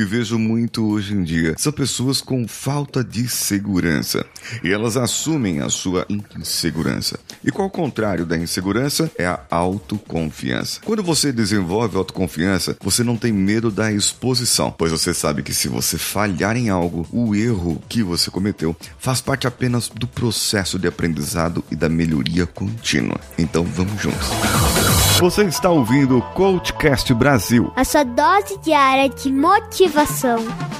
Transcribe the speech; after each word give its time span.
Que 0.00 0.04
vejo 0.06 0.38
muito 0.38 0.88
hoje 0.88 1.12
em 1.12 1.22
dia 1.22 1.54
são 1.58 1.70
pessoas 1.70 2.22
com 2.22 2.48
falta 2.48 3.04
de 3.04 3.28
segurança 3.28 4.24
e 4.64 4.72
elas 4.72 4.96
assumem 4.96 5.60
a 5.60 5.68
sua 5.68 6.06
insegurança. 6.08 7.20
E 7.44 7.50
qual 7.50 7.68
o 7.68 7.70
contrário 7.70 8.24
da 8.24 8.34
insegurança? 8.34 9.10
É 9.18 9.26
a 9.26 9.38
autoconfiança. 9.50 10.80
Quando 10.86 11.02
você 11.02 11.30
desenvolve 11.30 11.98
autoconfiança, 11.98 12.78
você 12.80 13.04
não 13.04 13.14
tem 13.14 13.30
medo 13.30 13.70
da 13.70 13.92
exposição, 13.92 14.70
pois 14.70 14.90
você 14.90 15.12
sabe 15.12 15.42
que 15.42 15.52
se 15.52 15.68
você 15.68 15.98
falhar 15.98 16.56
em 16.56 16.70
algo, 16.70 17.06
o 17.12 17.34
erro 17.34 17.82
que 17.86 18.02
você 18.02 18.30
cometeu 18.30 18.74
faz 18.98 19.20
parte 19.20 19.46
apenas 19.46 19.90
do 19.90 20.06
processo 20.06 20.78
de 20.78 20.88
aprendizado 20.88 21.62
e 21.70 21.76
da 21.76 21.90
melhoria 21.90 22.46
contínua. 22.46 23.20
Então 23.36 23.64
vamos 23.64 24.00
juntos. 24.00 24.28
Você 25.20 25.42
está 25.44 25.68
ouvindo 25.68 26.16
o 26.16 26.22
Coachcast 26.22 27.12
Brasil. 27.12 27.70
A 27.76 27.84
sua 27.84 28.04
dose 28.04 28.58
diária 28.64 29.06
de 29.10 29.30
motivação 29.30 29.89
motivação. 29.90 30.79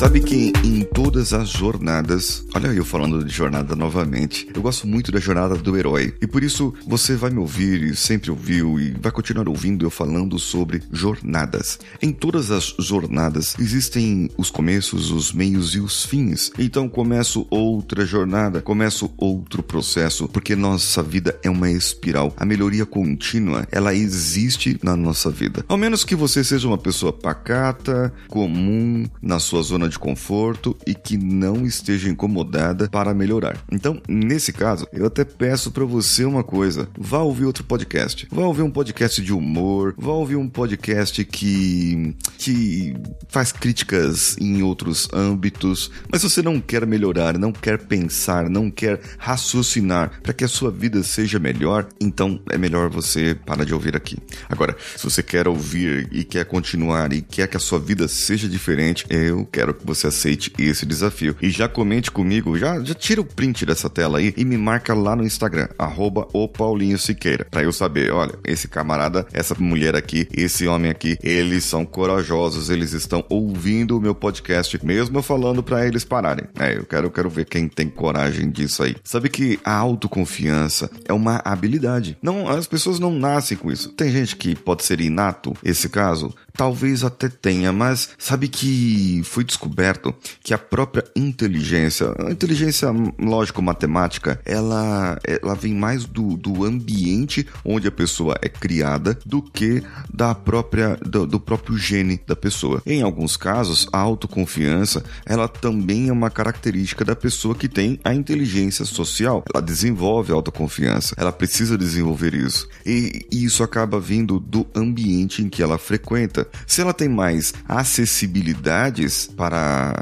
Sabe 0.00 0.22
que 0.22 0.50
em 0.64 0.80
todas 0.80 1.34
as 1.34 1.50
jornadas, 1.50 2.42
olha 2.54 2.68
eu 2.68 2.86
falando 2.86 3.22
de 3.22 3.30
jornada 3.30 3.76
novamente, 3.76 4.48
eu 4.54 4.62
gosto 4.62 4.86
muito 4.86 5.12
da 5.12 5.20
jornada 5.20 5.54
do 5.56 5.76
herói. 5.76 6.14
E 6.22 6.26
por 6.26 6.42
isso 6.42 6.72
você 6.86 7.14
vai 7.14 7.28
me 7.28 7.38
ouvir 7.38 7.82
e 7.82 7.94
sempre 7.94 8.30
ouviu 8.30 8.80
e 8.80 8.92
vai 8.92 9.12
continuar 9.12 9.46
ouvindo 9.46 9.84
eu 9.84 9.90
falando 9.90 10.38
sobre 10.38 10.82
jornadas. 10.90 11.78
Em 12.00 12.12
todas 12.12 12.50
as 12.50 12.74
jornadas 12.78 13.54
existem 13.58 14.30
os 14.38 14.50
começos, 14.50 15.10
os 15.10 15.34
meios 15.34 15.74
e 15.74 15.80
os 15.80 16.06
fins. 16.06 16.50
Então 16.58 16.88
começo 16.88 17.46
outra 17.50 18.06
jornada, 18.06 18.62
começo 18.62 19.12
outro 19.18 19.62
processo, 19.62 20.26
porque 20.28 20.56
nossa 20.56 21.02
vida 21.02 21.38
é 21.42 21.50
uma 21.50 21.70
espiral. 21.70 22.32
A 22.38 22.46
melhoria 22.46 22.86
contínua, 22.86 23.68
ela 23.70 23.94
existe 23.94 24.80
na 24.82 24.96
nossa 24.96 25.28
vida. 25.28 25.62
Ao 25.68 25.76
menos 25.76 26.04
que 26.04 26.16
você 26.16 26.42
seja 26.42 26.66
uma 26.66 26.78
pessoa 26.78 27.12
pacata, 27.12 28.10
comum, 28.28 29.04
na 29.20 29.38
sua 29.38 29.60
zona 29.60 29.89
de 29.90 29.98
conforto 29.98 30.76
e 30.86 30.94
que 30.94 31.16
não 31.16 31.66
esteja 31.66 32.08
incomodada 32.08 32.88
para 32.88 33.12
melhorar. 33.12 33.58
Então, 33.70 34.00
nesse 34.08 34.52
caso, 34.52 34.86
eu 34.92 35.06
até 35.06 35.24
peço 35.24 35.70
para 35.70 35.84
você 35.84 36.24
uma 36.24 36.42
coisa: 36.42 36.88
vá 36.98 37.18
ouvir 37.18 37.44
outro 37.44 37.64
podcast. 37.64 38.26
Vá 38.30 38.42
ouvir 38.42 38.62
um 38.62 38.70
podcast 38.70 39.20
de 39.22 39.32
humor, 39.32 39.94
vá 39.98 40.12
ouvir 40.12 40.36
um 40.36 40.48
podcast 40.48 41.24
que 41.24 42.14
que 42.38 42.94
faz 43.28 43.52
críticas 43.52 44.36
em 44.40 44.62
outros 44.62 45.08
âmbitos, 45.12 45.90
mas 46.10 46.22
você 46.22 46.42
não 46.42 46.60
quer 46.60 46.86
melhorar, 46.86 47.38
não 47.38 47.52
quer 47.52 47.78
pensar, 47.78 48.48
não 48.48 48.70
quer 48.70 49.00
raciocinar 49.18 50.20
para 50.22 50.32
que 50.32 50.44
a 50.44 50.48
sua 50.48 50.70
vida 50.70 51.02
seja 51.02 51.38
melhor, 51.38 51.88
então 52.00 52.40
é 52.50 52.56
melhor 52.56 52.88
você 52.88 53.34
parar 53.34 53.64
de 53.64 53.74
ouvir 53.74 53.96
aqui. 53.96 54.16
Agora, 54.48 54.76
se 54.96 55.04
você 55.04 55.22
quer 55.22 55.48
ouvir 55.48 56.08
e 56.10 56.24
quer 56.24 56.44
continuar 56.44 57.12
e 57.12 57.20
quer 57.20 57.46
que 57.46 57.56
a 57.56 57.60
sua 57.60 57.78
vida 57.78 58.08
seja 58.08 58.48
diferente, 58.48 59.04
eu 59.08 59.46
quero 59.46 59.74
que 59.80 59.86
você 59.86 60.06
aceite 60.06 60.52
esse 60.58 60.84
desafio. 60.84 61.34
E 61.40 61.50
já 61.50 61.68
comente 61.68 62.10
comigo, 62.10 62.58
já, 62.58 62.82
já 62.84 62.94
tira 62.94 63.20
o 63.20 63.24
print 63.24 63.64
dessa 63.64 63.88
tela 63.88 64.18
aí 64.18 64.34
e 64.36 64.44
me 64.44 64.58
marca 64.58 64.94
lá 64.94 65.16
no 65.16 65.24
Instagram, 65.24 65.68
arroba 65.78 66.28
o 66.32 66.46
Paulinho 66.46 66.98
Siqueira, 66.98 67.46
pra 67.50 67.62
eu 67.62 67.72
saber, 67.72 68.12
olha, 68.12 68.38
esse 68.44 68.68
camarada, 68.68 69.26
essa 69.32 69.54
mulher 69.58 69.96
aqui, 69.96 70.28
esse 70.32 70.66
homem 70.66 70.90
aqui, 70.90 71.18
eles 71.22 71.64
são 71.64 71.84
corajosos, 71.84 72.70
eles 72.70 72.92
estão 72.92 73.24
ouvindo 73.28 73.96
o 73.96 74.00
meu 74.00 74.14
podcast, 74.14 74.78
mesmo 74.84 75.18
eu 75.18 75.22
falando 75.22 75.62
para 75.62 75.86
eles 75.86 76.04
pararem. 76.04 76.44
É, 76.58 76.76
eu 76.76 76.84
quero, 76.84 77.06
eu 77.06 77.10
quero 77.10 77.30
ver 77.30 77.46
quem 77.46 77.68
tem 77.68 77.88
coragem 77.88 78.50
disso 78.50 78.82
aí. 78.82 78.96
Sabe 79.02 79.28
que 79.28 79.58
a 79.64 79.74
autoconfiança 79.74 80.90
é 81.06 81.12
uma 81.12 81.40
habilidade. 81.44 82.18
Não, 82.22 82.48
as 82.48 82.66
pessoas 82.66 82.98
não 82.98 83.12
nascem 83.12 83.56
com 83.56 83.70
isso. 83.70 83.90
Tem 83.90 84.10
gente 84.10 84.36
que 84.36 84.54
pode 84.54 84.84
ser 84.84 85.00
inato, 85.00 85.56
esse 85.64 85.88
caso, 85.88 86.34
talvez 86.52 87.04
até 87.04 87.28
tenha, 87.28 87.72
mas 87.72 88.10
sabe 88.18 88.48
que 88.48 89.22
foi 89.24 89.44
descoberto 89.44 90.14
que 90.42 90.54
a 90.54 90.58
própria 90.58 91.04
inteligência, 91.14 92.14
a 92.18 92.30
inteligência 92.30 92.88
lógico-matemática, 93.18 94.40
ela, 94.44 95.18
ela 95.24 95.54
vem 95.54 95.74
mais 95.74 96.04
do, 96.04 96.36
do 96.36 96.64
ambiente 96.64 97.46
onde 97.64 97.88
a 97.88 97.92
pessoa 97.92 98.36
é 98.42 98.48
criada 98.48 99.18
do 99.24 99.42
que 99.42 99.82
da 100.12 100.34
própria 100.34 100.96
do, 100.96 101.26
do 101.26 101.40
próprio 101.40 101.76
gene 101.76 102.20
da 102.26 102.36
pessoa. 102.36 102.82
Em 102.86 103.02
alguns 103.02 103.36
casos, 103.36 103.86
a 103.92 103.98
autoconfiança, 103.98 105.04
ela 105.24 105.48
também 105.48 106.08
é 106.08 106.12
uma 106.12 106.30
característica 106.30 107.04
da 107.04 107.16
pessoa 107.16 107.54
que 107.54 107.68
tem 107.68 107.98
a 108.04 108.14
inteligência 108.14 108.84
social. 108.84 109.44
Ela 109.52 109.62
desenvolve 109.62 110.32
a 110.32 110.34
autoconfiança, 110.34 111.14
ela 111.16 111.32
precisa 111.32 111.76
desenvolver 111.76 112.34
isso. 112.34 112.68
E, 112.84 113.26
e 113.30 113.44
isso 113.44 113.62
acaba 113.62 114.00
vindo 114.00 114.38
do 114.38 114.66
ambiente 114.74 115.42
em 115.42 115.48
que 115.48 115.62
ela 115.62 115.78
frequenta. 115.78 116.39
Se 116.66 116.80
ela 116.80 116.92
tem 116.92 117.08
mais 117.08 117.52
acessibilidades 117.68 119.26
para, 119.36 119.94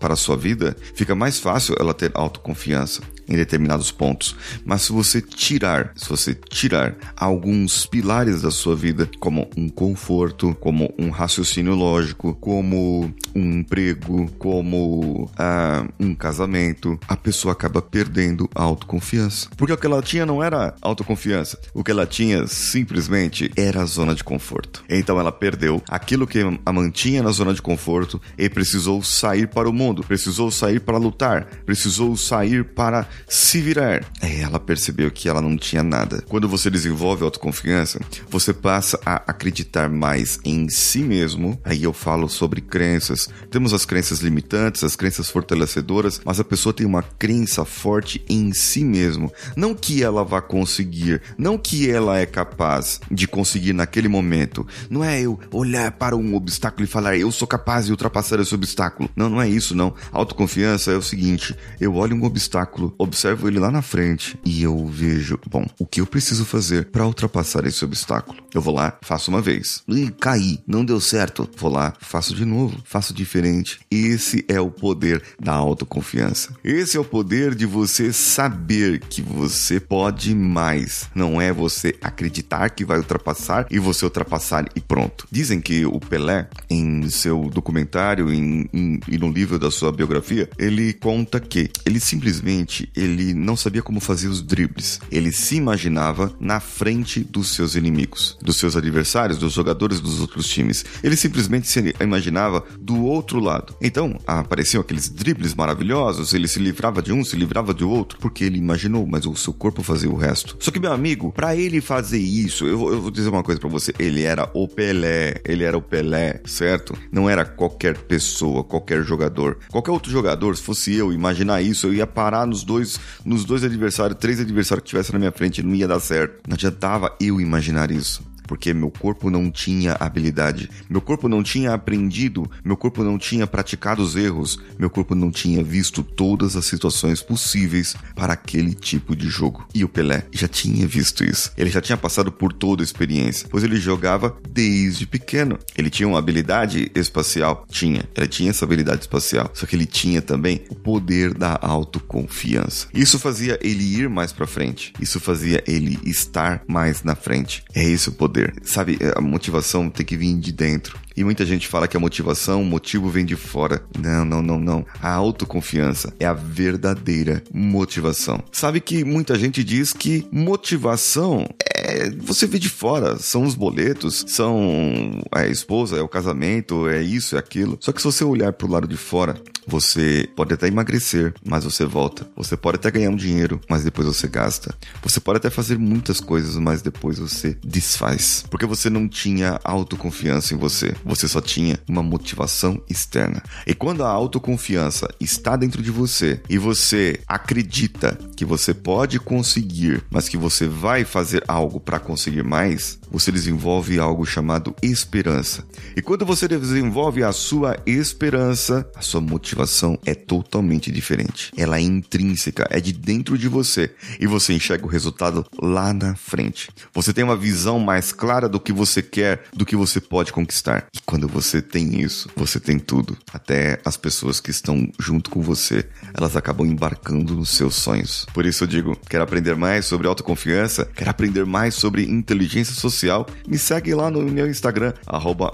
para 0.00 0.14
a 0.14 0.16
sua 0.16 0.36
vida, 0.36 0.76
fica 0.94 1.14
mais 1.14 1.38
fácil 1.38 1.76
ela 1.78 1.94
ter 1.94 2.10
autoconfiança 2.14 3.02
em 3.28 3.36
determinados 3.36 3.90
pontos. 3.90 4.36
Mas 4.64 4.82
se 4.82 4.92
você 4.92 5.20
tirar, 5.20 5.92
se 5.94 6.08
você 6.08 6.34
tirar 6.34 6.96
alguns 7.16 7.86
pilares 7.86 8.42
da 8.42 8.50
sua 8.50 8.74
vida, 8.74 9.08
como 9.18 9.48
um 9.56 9.68
conforto, 9.68 10.56
como 10.60 10.92
um 10.98 11.10
raciocínio 11.10 11.74
lógico, 11.74 12.34
como 12.40 13.12
um 13.34 13.52
emprego, 13.58 14.30
como 14.38 15.30
ah, 15.36 15.86
um 15.98 16.14
casamento, 16.14 16.98
a 17.06 17.16
pessoa 17.16 17.52
acaba 17.52 17.82
perdendo 17.82 18.48
a 18.54 18.62
autoconfiança. 18.62 19.48
Porque 19.56 19.72
o 19.72 19.76
que 19.76 19.86
ela 19.86 20.02
tinha 20.02 20.24
não 20.24 20.42
era 20.42 20.74
autoconfiança, 20.80 21.58
o 21.74 21.84
que 21.84 21.90
ela 21.90 22.06
tinha 22.06 22.46
simplesmente 22.46 23.50
era 23.56 23.82
a 23.82 23.86
zona 23.86 24.14
de 24.14 24.24
conforto. 24.24 24.84
Então 24.88 25.18
ela 25.18 25.32
perdeu 25.32 25.82
aquilo 25.88 26.26
que 26.26 26.40
a 26.64 26.72
mantinha 26.72 27.22
na 27.22 27.30
zona 27.30 27.54
de 27.54 27.62
conforto 27.62 28.20
e 28.36 28.48
precisou 28.48 29.02
sair 29.02 29.48
para 29.48 29.68
o 29.68 29.72
mundo, 29.72 30.02
precisou 30.02 30.50
sair 30.50 30.80
para 30.80 30.98
lutar, 30.98 31.46
precisou 31.64 32.16
sair 32.16 32.64
para 32.64 33.06
se 33.26 33.60
virar. 33.60 34.04
Aí 34.20 34.40
ela 34.40 34.60
percebeu 34.60 35.10
que 35.10 35.28
ela 35.28 35.40
não 35.40 35.56
tinha 35.56 35.82
nada. 35.82 36.22
Quando 36.28 36.48
você 36.48 36.70
desenvolve 36.70 37.24
autoconfiança, 37.24 38.00
você 38.28 38.52
passa 38.52 38.98
a 39.04 39.16
acreditar 39.26 39.88
mais 39.88 40.38
em 40.44 40.68
si 40.68 41.00
mesmo. 41.00 41.58
Aí 41.64 41.84
eu 41.84 41.92
falo 41.92 42.28
sobre 42.28 42.60
crenças. 42.60 43.28
Temos 43.50 43.72
as 43.72 43.84
crenças 43.84 44.20
limitantes, 44.20 44.84
as 44.84 44.96
crenças 44.96 45.30
fortalecedoras, 45.30 46.20
mas 46.24 46.40
a 46.40 46.44
pessoa 46.44 46.72
tem 46.72 46.86
uma 46.86 47.02
crença 47.02 47.64
forte 47.64 48.24
em 48.28 48.52
si 48.52 48.84
mesmo. 48.84 49.32
Não 49.56 49.74
que 49.74 50.02
ela 50.02 50.24
vá 50.24 50.40
conseguir, 50.40 51.22
não 51.36 51.58
que 51.58 51.90
ela 51.90 52.18
é 52.18 52.26
capaz 52.26 53.00
de 53.10 53.26
conseguir 53.26 53.72
naquele 53.72 54.08
momento. 54.08 54.66
Não 54.90 55.04
é 55.04 55.20
eu 55.20 55.38
olhar 55.52 55.92
para 55.92 56.16
um 56.16 56.34
obstáculo 56.34 56.84
e 56.84 56.86
falar 56.86 57.16
eu 57.16 57.30
sou 57.32 57.46
capaz 57.46 57.86
de 57.86 57.92
ultrapassar 57.92 58.40
esse 58.40 58.54
obstáculo. 58.54 59.08
Não, 59.16 59.28
não 59.28 59.40
é 59.40 59.48
isso 59.48 59.74
não. 59.74 59.94
Autoconfiança 60.12 60.92
é 60.92 60.96
o 60.96 61.02
seguinte, 61.02 61.54
eu 61.80 61.94
olho 61.94 62.16
um 62.16 62.24
obstáculo, 62.24 62.94
observo 63.08 63.48
ele 63.48 63.58
lá 63.58 63.70
na 63.70 63.82
frente 63.82 64.38
e 64.44 64.62
eu 64.62 64.86
vejo, 64.86 65.38
bom, 65.48 65.66
o 65.78 65.86
que 65.86 66.00
eu 66.00 66.06
preciso 66.06 66.44
fazer 66.44 66.86
para 66.86 67.06
ultrapassar 67.06 67.66
esse 67.66 67.84
obstáculo? 67.84 68.38
Eu 68.54 68.60
vou 68.60 68.74
lá, 68.74 68.96
faço 69.02 69.30
uma 69.30 69.40
vez. 69.40 69.82
E 69.88 70.10
caí, 70.10 70.60
não 70.66 70.84
deu 70.84 71.00
certo. 71.00 71.48
Vou 71.56 71.70
lá, 71.70 71.92
faço 72.00 72.34
de 72.34 72.44
novo, 72.44 72.80
faço 72.84 73.12
diferente. 73.12 73.80
Esse 73.90 74.44
é 74.48 74.60
o 74.60 74.70
poder 74.70 75.22
da 75.40 75.52
autoconfiança. 75.52 76.54
Esse 76.62 76.96
é 76.96 77.00
o 77.00 77.04
poder 77.04 77.54
de 77.54 77.66
você 77.66 78.12
saber 78.12 79.00
que 79.00 79.22
você 79.22 79.80
pode 79.80 80.34
mais. 80.34 81.08
Não 81.14 81.40
é 81.40 81.52
você 81.52 81.96
acreditar 82.02 82.70
que 82.70 82.84
vai 82.84 82.98
ultrapassar 82.98 83.66
e 83.70 83.78
você 83.78 84.04
ultrapassar 84.04 84.66
e 84.76 84.80
pronto. 84.80 85.26
Dizem 85.30 85.60
que 85.60 85.84
o 85.84 85.98
Pelé, 85.98 86.48
em 86.68 87.08
seu 87.08 87.50
documentário 87.52 88.32
em, 88.32 88.68
e 89.08 89.18
no 89.18 89.30
livro 89.30 89.58
da 89.58 89.70
sua 89.70 89.90
biografia, 89.90 90.48
ele 90.58 90.92
conta 90.92 91.40
que 91.40 91.70
ele 91.84 92.00
simplesmente 92.00 92.90
ele 92.98 93.34
não 93.34 93.56
sabia 93.56 93.82
como 93.82 94.00
fazer 94.00 94.28
os 94.28 94.42
dribles. 94.42 95.00
Ele 95.10 95.32
se 95.32 95.56
imaginava 95.56 96.34
na 96.40 96.60
frente 96.60 97.20
dos 97.20 97.54
seus 97.54 97.74
inimigos, 97.74 98.36
dos 98.42 98.56
seus 98.56 98.76
adversários, 98.76 99.38
dos 99.38 99.52
jogadores 99.52 100.00
dos 100.00 100.20
outros 100.20 100.48
times. 100.48 100.84
Ele 101.02 101.16
simplesmente 101.16 101.68
se 101.68 101.94
imaginava 102.00 102.64
do 102.80 103.04
outro 103.04 103.40
lado. 103.40 103.74
Então, 103.80 104.18
apareciam 104.26 104.80
aqueles 104.80 105.08
dribles 105.08 105.54
maravilhosos, 105.54 106.32
ele 106.32 106.48
se 106.48 106.58
livrava 106.58 107.02
de 107.02 107.12
um, 107.12 107.24
se 107.24 107.36
livrava 107.36 107.72
de 107.72 107.84
outro, 107.84 108.18
porque 108.18 108.44
ele 108.44 108.58
imaginou, 108.58 109.06
mas 109.06 109.26
o 109.26 109.36
seu 109.36 109.52
corpo 109.52 109.82
fazia 109.82 110.10
o 110.10 110.16
resto. 110.16 110.56
Só 110.58 110.70
que, 110.70 110.80
meu 110.80 110.92
amigo, 110.92 111.32
para 111.32 111.56
ele 111.56 111.80
fazer 111.80 112.18
isso, 112.18 112.66
eu, 112.66 112.92
eu 112.92 113.00
vou 113.02 113.10
dizer 113.10 113.28
uma 113.28 113.42
coisa 113.42 113.60
para 113.60 113.68
você, 113.68 113.92
ele 113.98 114.22
era 114.22 114.50
o 114.54 114.66
Pelé, 114.66 115.40
ele 115.44 115.64
era 115.64 115.76
o 115.76 115.82
Pelé, 115.82 116.40
certo? 116.44 116.96
Não 117.12 117.28
era 117.28 117.44
qualquer 117.44 117.96
pessoa, 117.96 118.64
qualquer 118.64 119.02
jogador. 119.04 119.58
Qualquer 119.70 119.90
outro 119.90 120.10
jogador, 120.10 120.56
se 120.56 120.62
fosse 120.62 120.94
eu 120.94 121.12
imaginar 121.12 121.62
isso, 121.62 121.86
eu 121.86 121.94
ia 121.94 122.06
parar 122.06 122.46
nos 122.46 122.64
dois, 122.64 122.87
nos 123.24 123.44
dois 123.44 123.64
adversários, 123.64 124.18
três 124.18 124.40
adversários 124.40 124.84
que 124.84 124.90
tivesse 124.90 125.12
na 125.12 125.18
minha 125.18 125.32
frente, 125.32 125.62
não 125.62 125.74
ia 125.74 125.88
dar 125.88 126.00
certo. 126.00 126.40
Não 126.46 126.54
adiantava 126.54 127.14
eu 127.20 127.40
imaginar 127.40 127.90
isso. 127.90 128.22
Porque 128.48 128.72
meu 128.72 128.90
corpo 128.90 129.30
não 129.30 129.50
tinha 129.50 129.92
habilidade, 130.00 130.70
meu 130.88 131.00
corpo 131.00 131.28
não 131.28 131.42
tinha 131.42 131.74
aprendido, 131.74 132.50
meu 132.64 132.76
corpo 132.76 133.04
não 133.04 133.18
tinha 133.18 133.46
praticado 133.46 134.02
os 134.02 134.16
erros, 134.16 134.58
meu 134.78 134.88
corpo 134.88 135.14
não 135.14 135.30
tinha 135.30 135.62
visto 135.62 136.02
todas 136.02 136.56
as 136.56 136.64
situações 136.64 137.22
possíveis 137.22 137.94
para 138.16 138.32
aquele 138.32 138.74
tipo 138.74 139.14
de 139.14 139.28
jogo. 139.28 139.68
E 139.74 139.84
o 139.84 139.88
Pelé 139.88 140.24
já 140.32 140.48
tinha 140.48 140.86
visto 140.86 141.22
isso. 141.22 141.52
Ele 141.56 141.70
já 141.70 141.80
tinha 141.80 141.96
passado 141.96 142.32
por 142.32 142.52
toda 142.52 142.82
a 142.82 142.84
experiência, 142.84 143.46
pois 143.50 143.62
ele 143.62 143.76
jogava 143.76 144.36
desde 144.48 145.06
pequeno. 145.06 145.58
Ele 145.76 145.90
tinha 145.90 146.08
uma 146.08 146.18
habilidade 146.18 146.90
espacial? 146.94 147.66
Tinha. 147.70 148.04
Ele 148.16 148.28
tinha 148.28 148.50
essa 148.50 148.64
habilidade 148.64 149.02
espacial. 149.02 149.50
Só 149.52 149.66
que 149.66 149.76
ele 149.76 149.86
tinha 149.86 150.22
também 150.22 150.64
o 150.70 150.74
poder 150.74 151.34
da 151.34 151.58
autoconfiança. 151.60 152.88
Isso 152.94 153.18
fazia 153.18 153.58
ele 153.60 153.84
ir 153.84 154.08
mais 154.08 154.32
para 154.32 154.46
frente. 154.46 154.92
Isso 154.98 155.20
fazia 155.20 155.62
ele 155.66 155.98
estar 156.04 156.62
mais 156.66 157.02
na 157.02 157.14
frente. 157.14 157.62
É 157.74 157.84
esse 157.84 158.08
o 158.08 158.12
poder. 158.12 158.37
Sabe, 158.62 158.98
a 159.16 159.20
motivação 159.20 159.90
tem 159.90 160.04
que 160.04 160.16
vir 160.16 160.34
de 160.38 160.52
dentro. 160.52 160.98
E 161.18 161.24
muita 161.24 161.44
gente 161.44 161.66
fala 161.66 161.88
que 161.88 161.96
a 161.96 162.00
motivação, 162.00 162.62
o 162.62 162.64
motivo 162.64 163.10
vem 163.10 163.24
de 163.24 163.34
fora. 163.34 163.82
Não, 163.98 164.24
não, 164.24 164.40
não, 164.40 164.56
não. 164.56 164.86
A 165.02 165.12
autoconfiança 165.12 166.14
é 166.20 166.24
a 166.24 166.32
verdadeira 166.32 167.42
motivação. 167.52 168.40
Sabe 168.52 168.80
que 168.80 169.02
muita 169.02 169.36
gente 169.36 169.64
diz 169.64 169.92
que 169.92 170.28
motivação 170.30 171.44
é 171.74 172.08
você 172.20 172.46
vê 172.46 172.58
de 172.58 172.68
fora, 172.68 173.18
são 173.18 173.42
os 173.42 173.56
boletos, 173.56 174.24
são 174.28 175.20
a 175.32 175.44
esposa, 175.46 175.96
é 175.96 176.00
o 176.00 176.08
casamento, 176.08 176.88
é 176.88 177.02
isso, 177.02 177.34
é 177.34 177.38
aquilo. 177.40 177.76
Só 177.80 177.90
que 177.90 178.00
se 178.00 178.06
você 178.06 178.22
olhar 178.22 178.52
pro 178.52 178.70
lado 178.70 178.86
de 178.86 178.96
fora, 178.96 179.34
você 179.66 180.28
pode 180.34 180.54
até 180.54 180.66
emagrecer, 180.66 181.34
mas 181.44 181.64
você 181.64 181.84
volta. 181.84 182.26
Você 182.36 182.56
pode 182.56 182.76
até 182.76 182.90
ganhar 182.90 183.10
um 183.10 183.16
dinheiro, 183.16 183.60
mas 183.68 183.84
depois 183.84 184.06
você 184.06 184.26
gasta. 184.26 184.74
Você 185.02 185.20
pode 185.20 185.38
até 185.38 185.50
fazer 185.50 185.78
muitas 185.78 186.20
coisas, 186.20 186.56
mas 186.56 186.80
depois 186.80 187.18
você 187.18 187.56
desfaz. 187.62 188.44
Porque 188.50 188.64
você 188.64 188.88
não 188.88 189.06
tinha 189.06 189.60
autoconfiança 189.64 190.54
em 190.54 190.56
você 190.56 190.94
você 191.08 191.26
só 191.26 191.40
tinha 191.40 191.80
uma 191.88 192.02
motivação 192.02 192.80
externa. 192.88 193.42
E 193.66 193.74
quando 193.74 194.04
a 194.04 194.10
autoconfiança 194.10 195.08
está 195.18 195.56
dentro 195.56 195.82
de 195.82 195.90
você 195.90 196.40
e 196.48 196.58
você 196.58 197.18
acredita 197.26 198.18
que 198.36 198.44
você 198.44 198.74
pode 198.74 199.18
conseguir, 199.18 200.04
mas 200.10 200.28
que 200.28 200.36
você 200.36 200.68
vai 200.68 201.04
fazer 201.04 201.42
algo 201.48 201.80
para 201.80 201.98
conseguir 201.98 202.44
mais, 202.44 202.98
você 203.10 203.32
desenvolve 203.32 203.98
algo 203.98 204.24
chamado 204.26 204.74
esperança. 204.82 205.64
E 205.96 206.02
quando 206.02 206.26
você 206.26 206.46
desenvolve 206.46 207.22
a 207.22 207.32
sua 207.32 207.76
esperança, 207.86 208.88
a 208.94 209.00
sua 209.00 209.20
motivação 209.20 209.98
é 210.04 210.14
totalmente 210.14 210.90
diferente. 210.90 211.52
Ela 211.56 211.78
é 211.78 211.80
intrínseca, 211.80 212.66
é 212.70 212.80
de 212.80 212.92
dentro 212.92 213.38
de 213.38 213.48
você 213.48 213.90
e 214.20 214.26
você 214.26 214.52
enxerga 214.52 214.86
o 214.86 214.88
resultado 214.88 215.46
lá 215.60 215.92
na 215.92 216.14
frente. 216.14 216.68
Você 216.92 217.12
tem 217.12 217.24
uma 217.24 217.36
visão 217.36 217.78
mais 217.78 218.12
clara 218.12 218.48
do 218.48 218.60
que 218.60 218.72
você 218.72 219.02
quer, 219.02 219.44
do 219.54 219.64
que 219.64 219.76
você 219.76 220.00
pode 220.00 220.32
conquistar. 220.32 220.86
E 220.94 220.98
quando 221.06 221.28
você 221.28 221.62
tem 221.62 222.00
isso, 222.00 222.28
você 222.36 222.60
tem 222.60 222.78
tudo. 222.78 223.16
Até 223.32 223.80
as 223.84 223.96
pessoas 223.96 224.40
que 224.40 224.50
estão 224.50 224.90
junto 224.98 225.30
com 225.30 225.40
você, 225.40 225.84
elas 226.14 226.36
acabam 226.36 226.66
embarcando 226.66 227.34
nos 227.34 227.50
seus 227.50 227.74
sonhos. 227.74 228.26
Por 228.34 228.44
isso 228.44 228.64
eu 228.64 228.68
digo, 228.68 228.96
quer 229.08 229.20
aprender 229.20 229.56
mais 229.56 229.86
sobre 229.86 230.06
autoconfiança? 230.06 230.84
Quer 230.84 231.08
aprender 231.08 231.46
mais 231.46 231.74
sobre 231.74 232.04
inteligência 232.04 232.74
social? 232.74 232.97
Me 233.46 233.58
segue 233.58 233.94
lá 233.94 234.10
no 234.10 234.22
meu 234.22 234.48
Instagram, 234.48 234.92
arroba 235.06 235.52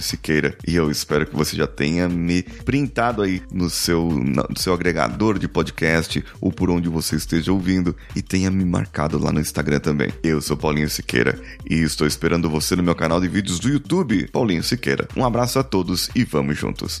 Siqueira. 0.00 0.56
E 0.66 0.76
eu 0.76 0.90
espero 0.90 1.26
que 1.26 1.34
você 1.34 1.56
já 1.56 1.66
tenha 1.66 2.08
me 2.08 2.42
printado 2.42 3.22
aí 3.22 3.42
no 3.52 3.68
seu, 3.68 4.08
no 4.08 4.58
seu 4.58 4.74
agregador 4.74 5.38
de 5.38 5.48
podcast 5.48 6.24
ou 6.40 6.52
por 6.52 6.70
onde 6.70 6.88
você 6.88 7.16
esteja 7.16 7.52
ouvindo 7.52 7.96
e 8.14 8.22
tenha 8.22 8.50
me 8.50 8.64
marcado 8.64 9.18
lá 9.18 9.32
no 9.32 9.40
Instagram 9.40 9.80
também. 9.80 10.12
Eu 10.22 10.40
sou 10.40 10.56
Paulinho 10.56 10.88
Siqueira 10.88 11.38
e 11.68 11.76
estou 11.76 12.06
esperando 12.06 12.50
você 12.50 12.76
no 12.76 12.82
meu 12.82 12.94
canal 12.94 13.20
de 13.20 13.28
vídeos 13.28 13.58
do 13.58 13.68
YouTube, 13.68 14.28
Paulinho 14.28 14.50
Paulinho 14.50 14.62
Siqueira. 14.64 15.08
Um 15.16 15.24
abraço 15.24 15.58
a 15.58 15.62
todos 15.62 16.10
e 16.14 16.24
vamos 16.24 16.58
juntos. 16.58 17.00